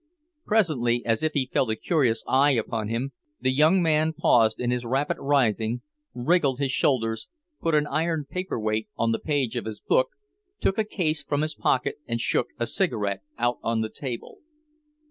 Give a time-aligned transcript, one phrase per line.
[0.47, 4.71] Presently, as if he felt a curious eye upon him, the young man paused in
[4.71, 5.83] his rapid writing,
[6.15, 7.27] wriggled his shoulders,
[7.61, 10.07] put an iron paperweight on the page of his book,
[10.59, 14.39] took a case from his pocket and shook a cigarette out on the table.